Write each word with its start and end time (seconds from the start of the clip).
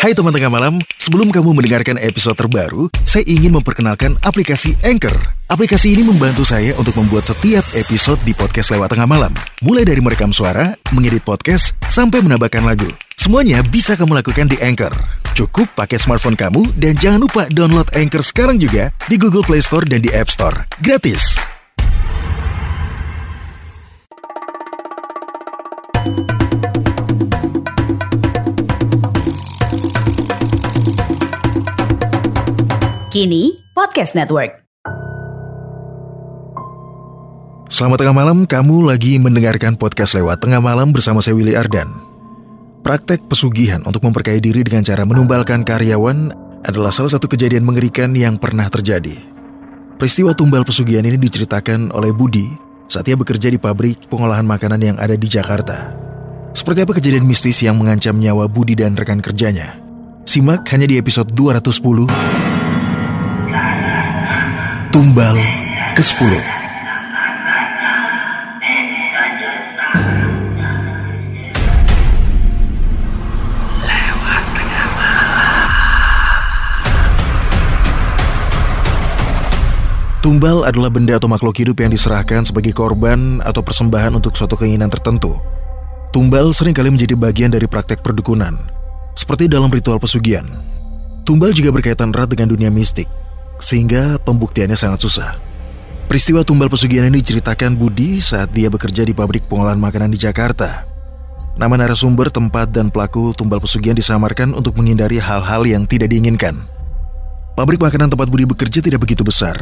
Hai 0.00 0.16
teman 0.16 0.32
tengah 0.32 0.48
malam, 0.48 0.80
sebelum 0.96 1.28
kamu 1.28 1.60
mendengarkan 1.60 2.00
episode 2.00 2.32
terbaru, 2.32 2.88
saya 3.04 3.20
ingin 3.28 3.52
memperkenalkan 3.52 4.16
aplikasi 4.24 4.72
Anchor. 4.80 5.12
Aplikasi 5.52 5.92
ini 5.92 6.00
membantu 6.00 6.40
saya 6.40 6.72
untuk 6.80 6.96
membuat 6.96 7.28
setiap 7.28 7.60
episode 7.76 8.16
di 8.24 8.32
podcast 8.32 8.72
lewat 8.72 8.96
tengah 8.96 9.04
malam. 9.04 9.28
Mulai 9.60 9.84
dari 9.84 10.00
merekam 10.00 10.32
suara, 10.32 10.72
mengedit 10.96 11.20
podcast, 11.20 11.76
sampai 11.92 12.24
menambahkan 12.24 12.64
lagu. 12.64 12.88
Semuanya 13.20 13.60
bisa 13.60 13.92
kamu 13.92 14.24
lakukan 14.24 14.48
di 14.48 14.56
Anchor. 14.64 14.96
Cukup 15.36 15.68
pakai 15.76 16.00
smartphone 16.00 16.32
kamu 16.32 16.64
dan 16.80 16.96
jangan 16.96 17.20
lupa 17.20 17.44
download 17.52 17.92
Anchor 17.92 18.24
sekarang 18.24 18.56
juga 18.56 18.96
di 19.04 19.20
Google 19.20 19.44
Play 19.44 19.60
Store 19.60 19.84
dan 19.84 20.00
di 20.00 20.08
App 20.16 20.32
Store. 20.32 20.64
Gratis. 20.80 21.49
Kini 33.10 33.58
Podcast 33.74 34.14
Network. 34.14 34.62
Selamat 37.66 38.06
tengah 38.06 38.14
malam, 38.14 38.46
kamu 38.46 38.86
lagi 38.86 39.18
mendengarkan 39.18 39.74
podcast 39.74 40.14
lewat 40.14 40.38
tengah 40.38 40.62
malam 40.62 40.94
bersama 40.94 41.18
saya 41.18 41.34
Willy 41.34 41.58
Ardan. 41.58 41.90
Praktek 42.86 43.26
pesugihan 43.26 43.82
untuk 43.82 44.06
memperkaya 44.06 44.38
diri 44.38 44.62
dengan 44.62 44.86
cara 44.86 45.02
menumbalkan 45.02 45.66
karyawan 45.66 46.30
adalah 46.62 46.94
salah 46.94 47.10
satu 47.10 47.26
kejadian 47.26 47.66
mengerikan 47.66 48.14
yang 48.14 48.38
pernah 48.38 48.70
terjadi. 48.70 49.18
Peristiwa 49.98 50.30
tumbal 50.30 50.62
pesugihan 50.62 51.02
ini 51.02 51.18
diceritakan 51.18 51.90
oleh 51.90 52.14
Budi 52.14 52.46
saat 52.86 53.10
ia 53.10 53.18
bekerja 53.18 53.50
di 53.50 53.58
pabrik 53.58 54.06
pengolahan 54.06 54.46
makanan 54.46 54.78
yang 54.86 54.96
ada 55.02 55.18
di 55.18 55.26
Jakarta. 55.26 55.98
Seperti 56.54 56.86
apa 56.86 56.94
kejadian 56.94 57.26
mistis 57.26 57.58
yang 57.58 57.74
mengancam 57.74 58.14
nyawa 58.22 58.46
Budi 58.46 58.78
dan 58.78 58.94
rekan 58.94 59.18
kerjanya? 59.18 59.82
Simak 60.30 60.62
hanya 60.70 60.86
di 60.86 60.94
episode 60.94 61.34
210 61.34 62.49
Tumbal 64.90 65.38
ke-10 65.94 66.34
Tumbal 80.18 80.66
adalah 80.66 80.90
benda 80.90 81.22
atau 81.22 81.30
makhluk 81.30 81.54
hidup 81.62 81.78
yang 81.78 81.94
diserahkan 81.94 82.42
sebagai 82.42 82.74
korban 82.74 83.38
atau 83.46 83.62
persembahan 83.62 84.18
untuk 84.18 84.34
suatu 84.34 84.58
keinginan 84.58 84.90
tertentu. 84.90 85.38
Tumbal 86.10 86.50
sering 86.50 86.74
kali 86.74 86.90
menjadi 86.90 87.14
bagian 87.14 87.54
dari 87.54 87.70
praktek 87.70 88.02
perdukunan, 88.02 88.58
seperti 89.14 89.46
dalam 89.46 89.70
ritual 89.70 90.02
pesugihan. 90.02 90.50
Tumbal 91.22 91.54
juga 91.54 91.70
berkaitan 91.70 92.10
erat 92.10 92.34
dengan 92.34 92.50
dunia 92.50 92.74
mistik, 92.74 93.06
sehingga 93.60 94.18
pembuktiannya 94.20 94.74
sangat 94.74 95.04
susah. 95.04 95.30
Peristiwa 96.10 96.42
tumbal 96.42 96.66
pesugihan 96.66 97.06
ini 97.06 97.22
diceritakan 97.22 97.78
Budi 97.78 98.18
saat 98.18 98.50
dia 98.50 98.66
bekerja 98.66 99.06
di 99.06 99.14
pabrik 99.14 99.46
pengolahan 99.46 99.78
makanan 99.78 100.10
di 100.10 100.18
Jakarta. 100.18 100.82
Nama 101.54 101.86
narasumber, 101.86 102.34
tempat, 102.34 102.74
dan 102.74 102.90
pelaku 102.90 103.30
tumbal 103.30 103.62
pesugihan 103.62 103.94
disamarkan 103.94 104.50
untuk 104.50 104.74
menghindari 104.74 105.22
hal-hal 105.22 105.62
yang 105.62 105.86
tidak 105.86 106.10
diinginkan. 106.10 106.66
Pabrik 107.54 107.78
makanan 107.78 108.10
tempat 108.10 108.26
Budi 108.26 108.42
bekerja 108.42 108.82
tidak 108.82 109.06
begitu 109.06 109.22
besar. 109.22 109.54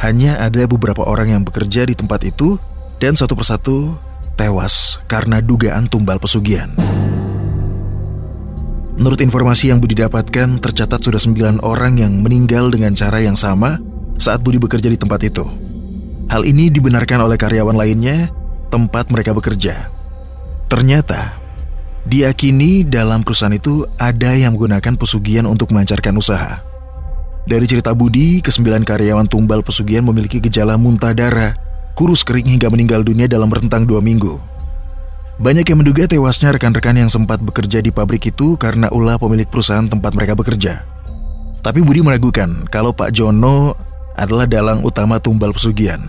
Hanya 0.00 0.40
ada 0.40 0.64
beberapa 0.64 1.04
orang 1.04 1.36
yang 1.36 1.42
bekerja 1.44 1.84
di 1.84 1.92
tempat 1.92 2.24
itu 2.24 2.56
dan 2.96 3.12
satu 3.12 3.36
persatu 3.36 3.98
tewas 4.38 4.96
karena 5.10 5.44
dugaan 5.44 5.92
tumbal 5.92 6.16
pesugihan. 6.16 6.72
Menurut 8.92 9.24
informasi 9.24 9.72
yang 9.72 9.80
Budi 9.80 9.96
dapatkan, 9.96 10.60
tercatat 10.60 11.00
sudah 11.00 11.16
sembilan 11.16 11.64
orang 11.64 11.96
yang 11.96 12.12
meninggal 12.20 12.68
dengan 12.68 12.92
cara 12.92 13.24
yang 13.24 13.40
sama 13.40 13.80
saat 14.20 14.44
Budi 14.44 14.60
bekerja 14.60 14.92
di 14.92 15.00
tempat 15.00 15.24
itu. 15.24 15.48
Hal 16.28 16.44
ini 16.44 16.68
dibenarkan 16.68 17.24
oleh 17.24 17.40
karyawan 17.40 17.76
lainnya 17.76 18.28
tempat 18.68 19.08
mereka 19.08 19.32
bekerja. 19.32 19.88
Ternyata, 20.68 21.40
diakini 22.04 22.84
dalam 22.84 23.24
perusahaan 23.24 23.52
itu 23.52 23.88
ada 23.96 24.36
yang 24.36 24.56
menggunakan 24.56 24.96
pesugihan 25.00 25.48
untuk 25.48 25.72
melancarkan 25.72 26.12
usaha. 26.16 26.60
Dari 27.48 27.66
cerita 27.66 27.96
Budi, 27.96 28.44
kesembilan 28.44 28.84
karyawan 28.86 29.26
tumbal 29.26 29.64
pesugihan 29.66 30.04
memiliki 30.04 30.38
gejala 30.38 30.76
muntah 30.76 31.16
darah, 31.16 31.56
kurus 31.96 32.22
kering 32.22 32.54
hingga 32.54 32.68
meninggal 32.68 33.02
dunia 33.02 33.24
dalam 33.24 33.48
rentang 33.48 33.88
dua 33.88 33.98
minggu. 33.98 34.51
Banyak 35.40 35.64
yang 35.64 35.80
menduga 35.80 36.04
tewasnya 36.04 36.52
rekan-rekan 36.52 36.92
yang 36.92 37.08
sempat 37.08 37.40
bekerja 37.40 37.80
di 37.80 37.88
pabrik 37.88 38.28
itu 38.28 38.60
karena 38.60 38.92
ulah 38.92 39.16
pemilik 39.16 39.48
perusahaan 39.48 39.88
tempat 39.88 40.12
mereka 40.12 40.36
bekerja. 40.36 40.84
Tapi 41.64 41.80
Budi 41.80 42.04
meragukan 42.04 42.68
kalau 42.68 42.92
Pak 42.92 43.14
Jono 43.16 43.72
adalah 44.12 44.44
dalang 44.44 44.84
utama 44.84 45.16
tumbal 45.22 45.56
pesugihan. 45.56 46.04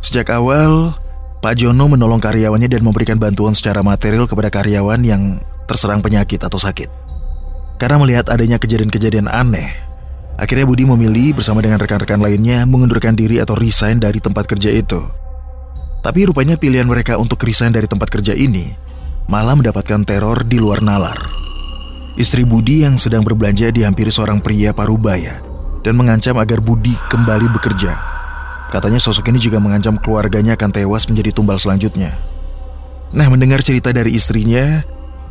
Sejak 0.00 0.32
awal, 0.32 0.96
Pak 1.44 1.60
Jono 1.60 1.90
menolong 1.92 2.22
karyawannya 2.22 2.72
dan 2.72 2.82
memberikan 2.86 3.20
bantuan 3.20 3.52
secara 3.52 3.84
material 3.84 4.24
kepada 4.24 4.48
karyawan 4.48 5.02
yang 5.04 5.42
terserang 5.68 6.00
penyakit 6.00 6.40
atau 6.40 6.56
sakit. 6.56 6.88
Karena 7.76 7.98
melihat 7.98 8.30
adanya 8.30 8.56
kejadian-kejadian 8.62 9.28
aneh, 9.28 9.76
akhirnya 10.38 10.64
Budi 10.64 10.86
memilih 10.86 11.36
bersama 11.36 11.58
dengan 11.60 11.82
rekan-rekan 11.82 12.22
lainnya 12.22 12.62
mengundurkan 12.64 13.12
diri 13.12 13.42
atau 13.42 13.58
resign 13.58 13.98
dari 13.98 14.22
tempat 14.22 14.46
kerja 14.46 14.70
itu. 14.70 15.21
Tapi 16.02 16.26
rupanya 16.26 16.58
pilihan 16.58 16.84
mereka 16.84 17.14
untuk 17.14 17.38
resign 17.46 17.70
dari 17.70 17.86
tempat 17.86 18.10
kerja 18.10 18.34
ini 18.34 18.74
malah 19.30 19.54
mendapatkan 19.54 20.02
teror 20.02 20.42
di 20.42 20.58
luar 20.58 20.82
nalar. 20.82 21.14
Istri 22.18 22.42
Budi 22.42 22.82
yang 22.82 22.98
sedang 22.98 23.22
berbelanja 23.22 23.70
dihampiri 23.70 24.10
seorang 24.10 24.42
pria 24.42 24.74
parubaya 24.74 25.38
dan 25.86 25.94
mengancam 25.94 26.36
agar 26.42 26.58
Budi 26.58 26.92
kembali 27.06 27.48
bekerja. 27.54 27.96
Katanya 28.68 28.98
sosok 28.98 29.30
ini 29.30 29.38
juga 29.38 29.62
mengancam 29.62 29.94
keluarganya 29.94 30.58
akan 30.58 30.74
tewas 30.74 31.06
menjadi 31.06 31.30
tumbal 31.30 31.62
selanjutnya. 31.62 32.18
Nah, 33.12 33.28
mendengar 33.28 33.62
cerita 33.62 33.92
dari 33.92 34.16
istrinya, 34.16 34.82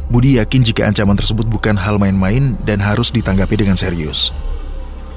Budi 0.07 0.39
yakin 0.39 0.61
jika 0.61 0.87
ancaman 0.87 1.17
tersebut 1.19 1.49
bukan 1.51 1.75
hal 1.75 1.99
main-main 1.99 2.55
dan 2.63 2.79
harus 2.79 3.11
ditanggapi 3.11 3.59
dengan 3.59 3.75
serius. 3.75 4.29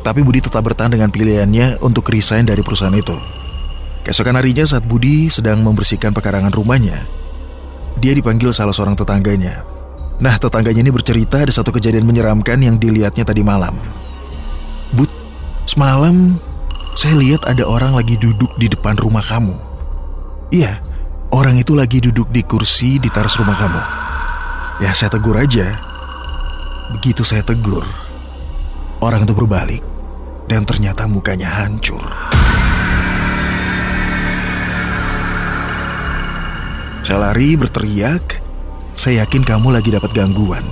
Tapi 0.03 0.21
Budi 0.21 0.43
tetap 0.43 0.67
bertahan 0.67 0.93
dengan 0.93 1.13
pilihannya 1.15 1.79
untuk 1.85 2.11
resign 2.11 2.45
dari 2.45 2.61
perusahaan 2.61 2.93
itu. 2.93 3.17
Keesokan 4.05 4.37
harinya 4.37 4.69
saat 4.69 4.85
Budi 4.85 5.33
sedang 5.33 5.65
membersihkan 5.65 6.13
pekarangan 6.13 6.53
rumahnya, 6.53 7.09
dia 7.97 8.13
dipanggil 8.13 8.53
salah 8.53 8.77
seorang 8.77 8.93
tetangganya. 8.93 9.65
Nah, 10.21 10.37
tetangganya 10.37 10.85
ini 10.85 10.93
bercerita 10.93 11.41
ada 11.41 11.49
satu 11.49 11.73
kejadian 11.73 12.05
menyeramkan 12.05 12.61
yang 12.61 12.77
dilihatnya 12.77 13.25
tadi 13.25 13.41
malam. 13.41 13.73
Bud, 14.93 15.09
semalam 15.65 16.37
saya 16.95 17.17
lihat 17.17 17.49
ada 17.49 17.65
orang 17.65 17.97
lagi 17.97 18.21
duduk 18.21 18.53
di 18.61 18.69
depan 18.69 18.95
rumah 19.01 19.25
kamu. 19.25 19.57
Iya, 20.53 20.85
orang 21.33 21.59
itu 21.59 21.73
lagi 21.73 21.99
duduk 21.99 22.29
di 22.29 22.45
kursi 22.45 23.01
di 23.01 23.09
teras 23.09 23.41
rumah 23.41 23.57
kamu. 23.57 23.83
Ya, 24.85 24.93
saya 24.93 25.11
tegur 25.11 25.35
aja. 25.41 25.81
Begitu 26.95 27.25
saya 27.25 27.41
tegur, 27.41 27.83
orang 29.01 29.25
itu 29.25 29.33
berbalik 29.33 29.83
dan 30.47 30.63
ternyata 30.69 31.09
mukanya 31.09 31.49
hancur. 31.49 32.24
Saya 37.05 37.21
lari 37.21 37.53
berteriak, 37.53 38.41
saya 38.97 39.29
yakin 39.29 39.45
kamu 39.45 39.77
lagi 39.77 39.93
dapat 39.93 40.17
gangguan. 40.17 40.65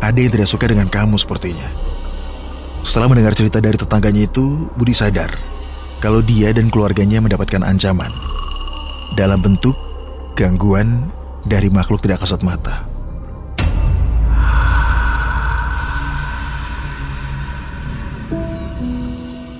Ada 0.00 0.16
yang 0.16 0.32
tidak 0.32 0.48
suka 0.48 0.64
dengan 0.64 0.88
kamu 0.88 1.20
sepertinya. 1.20 1.68
Setelah 2.80 3.12
mendengar 3.12 3.36
cerita 3.36 3.60
dari 3.60 3.76
tetangganya 3.76 4.24
itu, 4.24 4.72
Budi 4.72 4.96
sadar 4.96 5.36
kalau 6.00 6.24
dia 6.24 6.48
dan 6.56 6.72
keluarganya 6.72 7.20
mendapatkan 7.20 7.60
ancaman 7.60 8.08
dalam 9.12 9.44
bentuk 9.44 9.76
gangguan 10.32 11.12
dari 11.44 11.68
makhluk 11.68 12.00
tidak 12.00 12.24
kasat 12.24 12.40
mata. 12.40 12.88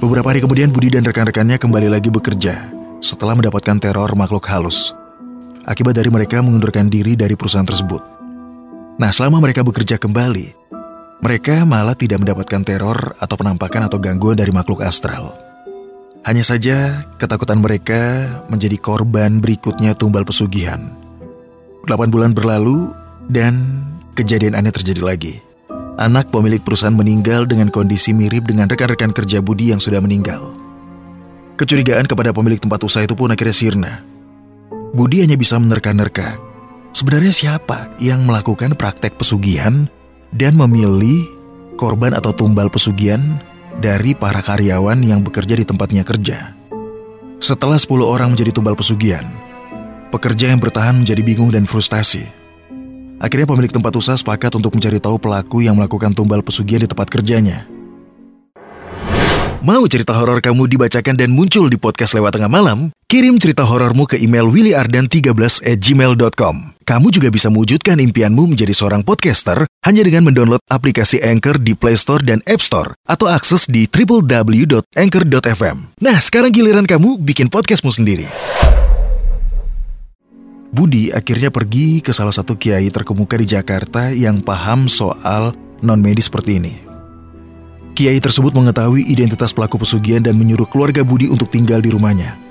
Beberapa 0.00 0.32
hari 0.32 0.40
kemudian 0.40 0.72
Budi 0.72 0.96
dan 0.96 1.04
rekan-rekannya 1.04 1.60
kembali 1.60 1.92
lagi 1.92 2.08
bekerja 2.08 2.72
setelah 3.04 3.36
mendapatkan 3.36 3.76
teror 3.76 4.16
makhluk 4.16 4.48
halus 4.48 4.96
akibat 5.66 5.94
dari 5.94 6.10
mereka 6.10 6.42
mengundurkan 6.42 6.90
diri 6.90 7.14
dari 7.14 7.34
perusahaan 7.38 7.66
tersebut. 7.66 8.02
Nah, 9.00 9.10
selama 9.10 9.40
mereka 9.40 9.64
bekerja 9.64 9.96
kembali, 9.96 10.54
mereka 11.22 11.62
malah 11.62 11.94
tidak 11.94 12.22
mendapatkan 12.22 12.62
teror 12.66 13.14
atau 13.16 13.34
penampakan 13.38 13.86
atau 13.86 13.98
gangguan 14.02 14.34
dari 14.34 14.50
makhluk 14.50 14.82
astral. 14.82 15.32
Hanya 16.22 16.46
saja 16.46 17.02
ketakutan 17.18 17.58
mereka 17.58 18.30
menjadi 18.46 18.78
korban 18.78 19.42
berikutnya 19.42 19.98
tumbal 19.98 20.22
pesugihan. 20.22 20.86
8 21.86 22.14
bulan 22.14 22.30
berlalu 22.30 22.94
dan 23.26 23.82
kejadian 24.14 24.54
aneh 24.54 24.70
terjadi 24.70 25.02
lagi. 25.02 25.34
Anak 25.98 26.30
pemilik 26.30 26.62
perusahaan 26.62 26.94
meninggal 26.94 27.46
dengan 27.46 27.74
kondisi 27.74 28.14
mirip 28.14 28.46
dengan 28.46 28.70
rekan-rekan 28.70 29.10
kerja 29.10 29.42
Budi 29.42 29.74
yang 29.74 29.82
sudah 29.82 29.98
meninggal. 29.98 30.54
Kecurigaan 31.58 32.06
kepada 32.06 32.30
pemilik 32.30 32.58
tempat 32.58 32.82
usaha 32.82 33.02
itu 33.02 33.14
pun 33.14 33.30
akhirnya 33.30 33.54
sirna. 33.54 33.92
Budi 34.92 35.24
hanya 35.24 35.40
bisa 35.40 35.56
menerka-nerka. 35.56 36.36
Sebenarnya 36.92 37.32
siapa 37.32 37.96
yang 37.96 38.28
melakukan 38.28 38.76
praktek 38.76 39.16
pesugihan 39.16 39.88
dan 40.36 40.52
memilih 40.52 41.24
korban 41.80 42.12
atau 42.12 42.36
tumbal 42.36 42.68
pesugihan 42.68 43.40
dari 43.80 44.12
para 44.12 44.44
karyawan 44.44 45.00
yang 45.00 45.24
bekerja 45.24 45.56
di 45.56 45.64
tempatnya 45.64 46.04
kerja. 46.04 46.52
Setelah 47.40 47.80
10 47.80 48.04
orang 48.04 48.36
menjadi 48.36 48.52
tumbal 48.52 48.76
pesugihan, 48.76 49.24
pekerja 50.12 50.52
yang 50.52 50.60
bertahan 50.60 51.00
menjadi 51.00 51.24
bingung 51.24 51.48
dan 51.48 51.64
frustasi. 51.64 52.28
Akhirnya 53.16 53.48
pemilik 53.48 53.72
tempat 53.72 53.96
usaha 53.96 54.20
sepakat 54.20 54.60
untuk 54.60 54.76
mencari 54.76 55.00
tahu 55.00 55.16
pelaku 55.16 55.64
yang 55.64 55.72
melakukan 55.80 56.12
tumbal 56.12 56.44
pesugihan 56.44 56.84
di 56.84 56.88
tempat 56.92 57.08
kerjanya. 57.08 57.64
Mau 59.64 59.88
cerita 59.88 60.12
horor 60.12 60.44
kamu 60.44 60.68
dibacakan 60.68 61.16
dan 61.16 61.32
muncul 61.32 61.72
di 61.72 61.80
podcast 61.80 62.12
lewat 62.12 62.36
tengah 62.36 62.52
malam? 62.52 62.92
Kirim 63.12 63.36
cerita 63.36 63.68
horormu 63.68 64.08
ke 64.08 64.16
email 64.16 64.48
willyardan13 64.48 65.68
at 65.68 65.84
gmail.com. 65.84 66.80
Kamu 66.80 67.12
juga 67.12 67.28
bisa 67.28 67.52
mewujudkan 67.52 68.00
impianmu 68.00 68.56
menjadi 68.56 68.72
seorang 68.72 69.04
podcaster 69.04 69.68
hanya 69.84 70.00
dengan 70.00 70.24
mendownload 70.24 70.64
aplikasi 70.72 71.20
Anchor 71.20 71.60
di 71.60 71.76
Play 71.76 71.92
Store 72.00 72.24
dan 72.24 72.40
App 72.48 72.64
Store 72.64 72.96
atau 73.04 73.28
akses 73.28 73.68
di 73.68 73.84
www.anchor.fm. 73.84 75.76
Nah, 76.00 76.24
sekarang 76.24 76.56
giliran 76.56 76.88
kamu 76.88 77.20
bikin 77.20 77.52
podcastmu 77.52 77.92
sendiri. 77.92 78.24
Budi 80.72 81.12
akhirnya 81.12 81.52
pergi 81.52 82.00
ke 82.00 82.16
salah 82.16 82.32
satu 82.32 82.56
kiai 82.56 82.88
terkemuka 82.88 83.36
di 83.36 83.44
Jakarta 83.44 84.08
yang 84.08 84.40
paham 84.40 84.88
soal 84.88 85.52
non-medis 85.84 86.32
seperti 86.32 86.56
ini. 86.56 86.80
Kiai 87.92 88.16
tersebut 88.24 88.56
mengetahui 88.56 89.04
identitas 89.04 89.52
pelaku 89.52 89.84
pesugihan 89.84 90.24
dan 90.24 90.32
menyuruh 90.32 90.64
keluarga 90.64 91.04
Budi 91.04 91.28
untuk 91.28 91.52
tinggal 91.52 91.84
di 91.84 91.92
rumahnya. 91.92 92.41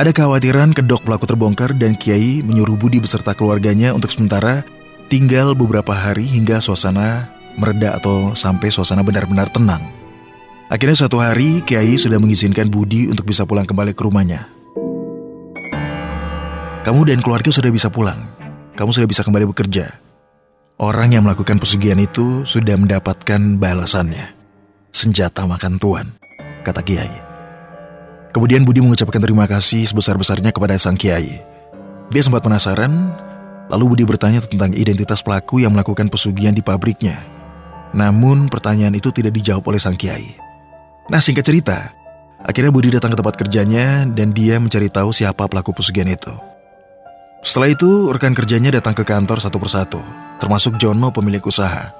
Ada 0.00 0.16
kekhawatiran 0.16 0.72
kedok 0.72 1.04
pelaku 1.04 1.28
terbongkar 1.28 1.76
dan 1.76 1.92
Kiai 1.92 2.40
menyuruh 2.40 2.72
Budi 2.72 3.04
beserta 3.04 3.36
keluarganya 3.36 3.92
untuk 3.92 4.08
sementara 4.08 4.64
tinggal 5.12 5.52
beberapa 5.52 5.92
hari 5.92 6.24
hingga 6.24 6.56
suasana 6.56 7.28
mereda 7.60 8.00
atau 8.00 8.32
sampai 8.32 8.72
suasana 8.72 9.04
benar-benar 9.04 9.52
tenang. 9.52 9.84
Akhirnya 10.72 10.96
suatu 10.96 11.20
hari 11.20 11.60
Kiai 11.68 12.00
sudah 12.00 12.16
mengizinkan 12.16 12.72
Budi 12.72 13.12
untuk 13.12 13.28
bisa 13.28 13.44
pulang 13.44 13.68
kembali 13.68 13.92
ke 13.92 14.00
rumahnya. 14.00 14.48
Kamu 16.80 17.04
dan 17.04 17.20
keluarga 17.20 17.52
sudah 17.52 17.68
bisa 17.68 17.92
pulang. 17.92 18.24
Kamu 18.80 18.96
sudah 18.96 19.04
bisa 19.04 19.20
kembali 19.20 19.52
bekerja. 19.52 20.00
Orang 20.80 21.12
yang 21.12 21.28
melakukan 21.28 21.60
pesugihan 21.60 22.00
itu 22.00 22.48
sudah 22.48 22.80
mendapatkan 22.80 23.60
balasannya 23.60 24.32
senjata 24.96 25.44
makan 25.44 25.76
tuan, 25.76 26.16
kata 26.64 26.80
Kiai. 26.80 27.29
Kemudian 28.30 28.62
Budi 28.62 28.78
mengucapkan 28.78 29.18
terima 29.18 29.50
kasih 29.50 29.82
sebesar-besarnya 29.90 30.54
kepada 30.54 30.78
sang 30.78 30.94
Kiai. 30.94 31.42
Dia 32.14 32.22
sempat 32.22 32.46
penasaran, 32.46 33.10
lalu 33.66 33.94
Budi 33.94 34.04
bertanya 34.06 34.38
tentang 34.38 34.70
identitas 34.70 35.18
pelaku 35.18 35.58
yang 35.58 35.74
melakukan 35.74 36.06
pesugihan 36.06 36.54
di 36.54 36.62
pabriknya. 36.62 37.18
Namun 37.90 38.46
pertanyaan 38.46 38.94
itu 38.94 39.10
tidak 39.10 39.34
dijawab 39.34 39.66
oleh 39.74 39.82
sang 39.82 39.98
Kiai. 39.98 40.38
Nah 41.10 41.18
singkat 41.18 41.42
cerita, 41.42 41.90
akhirnya 42.46 42.70
Budi 42.70 42.94
datang 42.94 43.10
ke 43.10 43.18
tempat 43.18 43.34
kerjanya 43.34 44.06
dan 44.06 44.30
dia 44.30 44.62
mencari 44.62 44.86
tahu 44.86 45.10
siapa 45.10 45.50
pelaku 45.50 45.74
pesugihan 45.74 46.06
itu. 46.06 46.30
Setelah 47.42 47.74
itu, 47.74 48.14
rekan 48.14 48.36
kerjanya 48.36 48.78
datang 48.78 48.94
ke 48.94 49.02
kantor 49.02 49.42
satu 49.42 49.58
persatu, 49.58 49.98
termasuk 50.38 50.78
Jono 50.78 51.10
pemilik 51.10 51.42
usaha. 51.42 51.90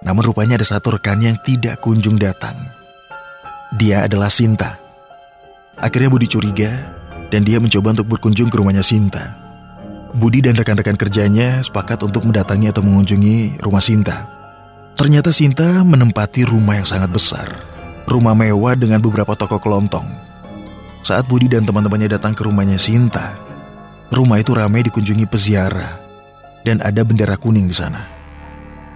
Namun 0.00 0.32
rupanya 0.32 0.56
ada 0.56 0.64
satu 0.64 0.96
rekan 0.96 1.20
yang 1.20 1.36
tidak 1.44 1.82
kunjung 1.84 2.16
datang. 2.16 2.56
Dia 3.76 4.08
adalah 4.08 4.32
Sinta. 4.32 4.87
Akhirnya 5.78 6.10
Budi 6.10 6.26
curiga 6.26 6.90
dan 7.30 7.46
dia 7.46 7.62
mencoba 7.62 7.94
untuk 7.94 8.18
berkunjung 8.18 8.50
ke 8.50 8.56
rumahnya 8.58 8.82
Sinta. 8.82 9.38
Budi 10.16 10.42
dan 10.42 10.56
rekan-rekan 10.58 10.98
kerjanya 10.98 11.62
sepakat 11.62 12.02
untuk 12.02 12.26
mendatangi 12.26 12.72
atau 12.72 12.82
mengunjungi 12.82 13.62
rumah 13.62 13.82
Sinta. 13.84 14.26
Ternyata 14.98 15.30
Sinta 15.30 15.86
menempati 15.86 16.42
rumah 16.48 16.82
yang 16.82 16.88
sangat 16.88 17.14
besar. 17.14 17.48
Rumah 18.08 18.34
mewah 18.34 18.74
dengan 18.74 18.98
beberapa 18.98 19.36
toko 19.38 19.60
kelontong. 19.60 20.08
Saat 21.06 21.30
Budi 21.30 21.46
dan 21.46 21.62
teman-temannya 21.62 22.18
datang 22.18 22.34
ke 22.34 22.42
rumahnya 22.42 22.80
Sinta, 22.80 23.38
rumah 24.10 24.42
itu 24.42 24.56
ramai 24.56 24.82
dikunjungi 24.82 25.30
peziarah 25.30 26.00
dan 26.66 26.82
ada 26.82 27.06
bendera 27.06 27.38
kuning 27.38 27.70
di 27.70 27.76
sana. 27.76 28.02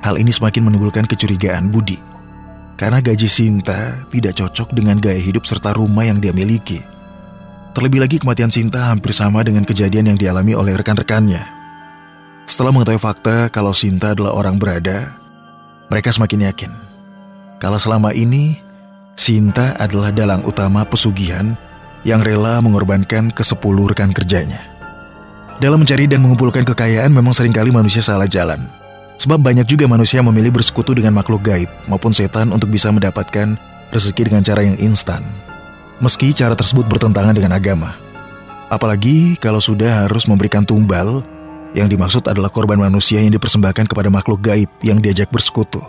Hal 0.02 0.19
ini 0.19 0.34
semakin 0.34 0.67
menimbulkan 0.67 1.06
kecurigaan 1.06 1.70
Budi. 1.70 2.12
Karena 2.74 2.98
gaji 2.98 3.28
Sinta 3.30 4.08
tidak 4.10 4.38
cocok 4.38 4.74
dengan 4.74 4.98
gaya 4.98 5.20
hidup 5.20 5.46
serta 5.46 5.72
rumah 5.76 6.08
yang 6.08 6.19
dia 6.19 6.34
miliki. 6.34 6.82
Terlebih 7.72 8.02
lagi 8.02 8.16
kematian 8.19 8.50
Sinta 8.50 8.90
hampir 8.92 9.14
sama 9.16 9.40
dengan 9.46 9.62
kejadian 9.62 10.12
yang 10.12 10.19
dialami 10.19 10.52
oleh 10.52 10.76
rekan-rekannya. 10.76 11.46
Setelah 12.44 12.74
mengetahui 12.74 13.00
fakta 13.00 13.48
kalau 13.48 13.70
Sinta 13.72 14.12
adalah 14.12 14.34
orang 14.34 14.58
berada, 14.58 15.14
mereka 15.88 16.10
semakin 16.10 16.50
yakin 16.52 16.72
kalau 17.62 17.78
selama 17.78 18.10
ini 18.10 18.58
Sinta 19.14 19.78
adalah 19.78 20.10
dalang 20.10 20.42
utama 20.42 20.82
pesugihan 20.82 21.54
yang 22.02 22.26
rela 22.26 22.58
mengorbankan 22.58 23.30
ke 23.30 23.46
sepuluh 23.46 23.86
rekan 23.86 24.10
kerjanya. 24.10 24.58
Dalam 25.62 25.78
mencari 25.78 26.10
dan 26.10 26.26
mengumpulkan 26.26 26.66
kekayaan 26.66 27.14
memang 27.14 27.30
sering 27.30 27.54
kali 27.54 27.70
manusia 27.70 28.02
salah 28.02 28.26
jalan. 28.26 28.66
Sebab 29.20 29.38
banyak 29.38 29.69
juga 29.69 29.85
manusia 29.91 30.23
memilih 30.25 30.55
bersekutu 30.55 30.97
dengan 30.97 31.14
makhluk 31.14 31.44
gaib 31.44 31.70
maupun 31.87 32.12
setan 32.14 32.50
untuk 32.50 32.73
bisa 32.73 32.88
mendapatkan 32.88 33.55
rezeki 33.93 34.32
dengan 34.32 34.43
cara 34.43 34.64
yang 34.64 34.76
instan. 34.81 35.23
Meski 36.03 36.35
cara 36.35 36.56
tersebut 36.59 36.88
bertentangan 36.88 37.37
dengan 37.37 37.55
agama. 37.55 37.94
Apalagi 38.73 39.37
kalau 39.38 39.61
sudah 39.61 40.09
harus 40.09 40.26
memberikan 40.26 40.64
tumbal 40.64 41.23
yang 41.76 41.87
dimaksud 41.87 42.25
adalah 42.25 42.49
korban 42.49 42.81
manusia 42.81 43.20
yang 43.20 43.31
dipersembahkan 43.37 43.87
kepada 43.87 44.09
makhluk 44.09 44.41
gaib 44.41 44.70
yang 44.81 44.99
diajak 44.99 45.29
bersekutu. 45.29 45.85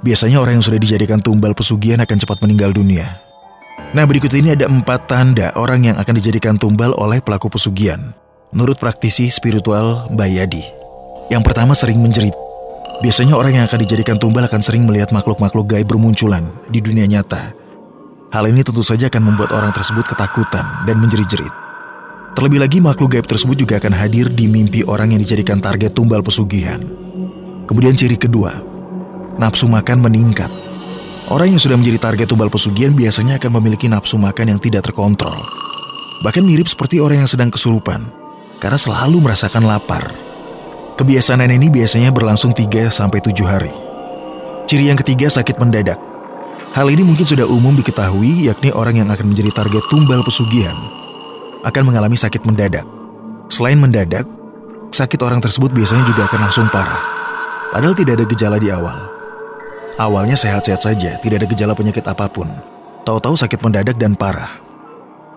Biasanya 0.00 0.40
orang 0.40 0.58
yang 0.58 0.64
sudah 0.64 0.80
dijadikan 0.80 1.20
tumbal 1.20 1.52
pesugihan 1.52 2.00
akan 2.00 2.16
cepat 2.16 2.40
meninggal 2.40 2.72
dunia. 2.72 3.20
Nah 3.92 4.08
berikut 4.08 4.32
ini 4.32 4.56
ada 4.56 4.64
empat 4.64 5.12
tanda 5.12 5.52
orang 5.60 5.92
yang 5.92 5.96
akan 6.00 6.14
dijadikan 6.16 6.56
tumbal 6.56 6.96
oleh 6.96 7.20
pelaku 7.20 7.52
pesugihan. 7.52 8.16
Menurut 8.50 8.80
praktisi 8.80 9.28
spiritual 9.28 10.08
Bayadi. 10.10 10.79
Yang 11.30 11.42
pertama 11.46 11.78
sering 11.78 12.02
menjerit. 12.02 12.34
Biasanya 13.00 13.38
orang 13.38 13.54
yang 13.54 13.64
akan 13.70 13.80
dijadikan 13.86 14.18
tumbal 14.18 14.44
akan 14.50 14.58
sering 14.60 14.82
melihat 14.82 15.14
makhluk-makhluk 15.14 15.72
gaib 15.72 15.86
bermunculan 15.86 16.42
di 16.68 16.82
dunia 16.82 17.06
nyata. 17.06 17.54
Hal 18.34 18.50
ini 18.50 18.66
tentu 18.66 18.82
saja 18.82 19.06
akan 19.06 19.30
membuat 19.30 19.54
orang 19.54 19.70
tersebut 19.70 20.10
ketakutan 20.10 20.66
dan 20.90 20.98
menjerit-jerit. 20.98 21.54
Terlebih 22.34 22.58
lagi 22.58 22.78
makhluk 22.82 23.14
gaib 23.14 23.26
tersebut 23.30 23.54
juga 23.54 23.78
akan 23.78 23.94
hadir 23.94 24.26
di 24.26 24.50
mimpi 24.50 24.82
orang 24.82 25.14
yang 25.14 25.22
dijadikan 25.22 25.62
target 25.62 25.94
tumbal 25.94 26.18
pesugihan. 26.18 26.82
Kemudian 27.70 27.94
ciri 27.94 28.18
kedua, 28.18 28.58
nafsu 29.38 29.70
makan 29.70 30.02
meningkat. 30.02 30.50
Orang 31.30 31.54
yang 31.54 31.62
sudah 31.62 31.78
menjadi 31.78 32.10
target 32.10 32.26
tumbal 32.26 32.50
pesugihan 32.50 32.90
biasanya 32.90 33.38
akan 33.38 33.54
memiliki 33.62 33.86
nafsu 33.86 34.18
makan 34.18 34.58
yang 34.58 34.60
tidak 34.62 34.82
terkontrol. 34.90 35.38
Bahkan 36.26 36.42
mirip 36.42 36.66
seperti 36.66 36.98
orang 36.98 37.22
yang 37.22 37.30
sedang 37.30 37.54
kesurupan, 37.54 38.10
karena 38.58 38.78
selalu 38.78 39.22
merasakan 39.22 39.62
lapar. 39.62 40.29
Kebiasaan 41.00 41.40
ini 41.48 41.72
biasanya 41.72 42.12
berlangsung 42.12 42.52
3-7 42.52 42.92
hari. 43.48 43.72
Ciri 44.68 44.92
yang 44.92 45.00
ketiga 45.00 45.32
sakit 45.32 45.56
mendadak. 45.56 45.96
Hal 46.76 46.92
ini 46.92 47.00
mungkin 47.00 47.24
sudah 47.24 47.48
umum 47.48 47.72
diketahui 47.72 48.44
yakni 48.44 48.68
orang 48.68 49.00
yang 49.00 49.08
akan 49.08 49.32
menjadi 49.32 49.48
target 49.48 49.80
tumbal 49.88 50.20
pesugihan 50.20 50.76
akan 51.64 51.88
mengalami 51.88 52.20
sakit 52.20 52.44
mendadak. 52.44 52.84
Selain 53.48 53.80
mendadak, 53.80 54.28
sakit 54.92 55.16
orang 55.24 55.40
tersebut 55.40 55.72
biasanya 55.72 56.04
juga 56.04 56.28
akan 56.28 56.40
langsung 56.44 56.68
parah. 56.68 57.00
Padahal 57.72 57.96
tidak 57.96 58.20
ada 58.20 58.26
gejala 58.28 58.56
di 58.60 58.68
awal. 58.68 59.00
Awalnya 59.96 60.36
sehat-sehat 60.36 60.84
saja, 60.84 61.16
tidak 61.24 61.40
ada 61.40 61.48
gejala 61.48 61.72
penyakit 61.72 62.04
apa 62.04 62.28
pun. 62.28 62.52
Tahu-tahu 63.08 63.40
sakit 63.40 63.64
mendadak 63.64 63.96
dan 63.96 64.20
parah. 64.20 64.52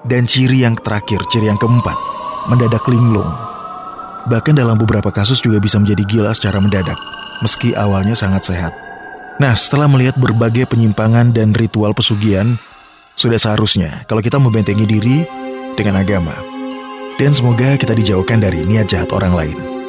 Dan 0.04 0.28
ciri 0.28 0.68
yang 0.68 0.76
terakhir, 0.76 1.24
ciri 1.32 1.48
yang 1.48 1.56
keempat, 1.56 1.96
mendadak 2.52 2.84
linglung 2.92 3.53
Bahkan 4.24 4.56
dalam 4.56 4.80
beberapa 4.80 5.12
kasus 5.12 5.44
juga 5.44 5.60
bisa 5.60 5.76
menjadi 5.80 6.04
gila 6.08 6.32
secara 6.32 6.64
mendadak, 6.64 6.96
meski 7.44 7.76
awalnya 7.76 8.16
sangat 8.16 8.48
sehat. 8.48 8.74
Nah, 9.42 9.52
setelah 9.58 9.90
melihat 9.90 10.16
berbagai 10.16 10.70
penyimpangan 10.70 11.36
dan 11.36 11.52
ritual 11.52 11.92
pesugihan, 11.92 12.56
sudah 13.20 13.36
seharusnya 13.36 14.08
kalau 14.08 14.24
kita 14.24 14.40
membentengi 14.40 14.86
diri 14.88 15.18
dengan 15.76 16.00
agama. 16.00 16.34
Dan 17.20 17.30
semoga 17.36 17.78
kita 17.78 17.94
dijauhkan 17.94 18.42
dari 18.42 18.66
niat 18.66 18.90
jahat 18.90 19.12
orang 19.14 19.34
lain. 19.38 19.83